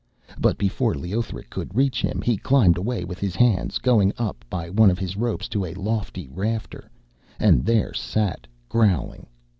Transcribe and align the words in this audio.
But 0.39 0.57
before 0.57 0.95
Leothric 0.95 1.51
could 1.51 1.75
reach 1.77 2.01
him, 2.01 2.23
he 2.23 2.35
climbed 2.35 2.75
away 2.75 3.05
with 3.05 3.19
his 3.19 3.35
hands, 3.35 3.77
going 3.77 4.13
up 4.17 4.43
by 4.49 4.67
one 4.67 4.89
of 4.89 4.97
his 4.97 5.15
ropes 5.15 5.47
to 5.49 5.63
a 5.63 5.75
lofty 5.75 6.27
rafter, 6.31 6.89
and 7.39 7.63
there 7.63 7.93
sat, 7.93 8.47
growling. 8.67 9.27